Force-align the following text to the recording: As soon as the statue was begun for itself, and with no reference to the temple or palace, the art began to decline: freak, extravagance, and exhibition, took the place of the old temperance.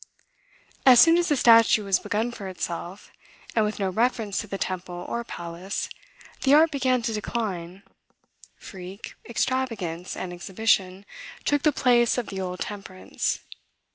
As 0.83 0.99
soon 0.99 1.15
as 1.19 1.29
the 1.29 1.35
statue 1.35 1.83
was 1.83 1.99
begun 1.99 2.31
for 2.31 2.47
itself, 2.47 3.11
and 3.55 3.63
with 3.63 3.77
no 3.77 3.91
reference 3.91 4.39
to 4.39 4.47
the 4.47 4.57
temple 4.57 5.05
or 5.07 5.23
palace, 5.23 5.89
the 6.41 6.55
art 6.55 6.71
began 6.71 7.03
to 7.03 7.13
decline: 7.13 7.83
freak, 8.57 9.13
extravagance, 9.29 10.17
and 10.17 10.33
exhibition, 10.33 11.05
took 11.45 11.61
the 11.61 11.71
place 11.71 12.17
of 12.17 12.29
the 12.29 12.41
old 12.41 12.61
temperance. 12.61 13.41